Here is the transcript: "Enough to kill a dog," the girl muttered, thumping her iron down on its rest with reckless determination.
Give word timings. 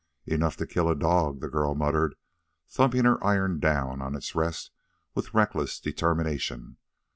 "Enough 0.25 0.57
to 0.57 0.65
kill 0.65 0.89
a 0.89 0.95
dog," 0.95 1.41
the 1.41 1.47
girl 1.47 1.75
muttered, 1.75 2.15
thumping 2.67 3.03
her 3.05 3.23
iron 3.23 3.59
down 3.59 4.01
on 4.01 4.15
its 4.15 4.33
rest 4.33 4.71
with 5.13 5.35
reckless 5.35 5.79
determination. 5.79 6.77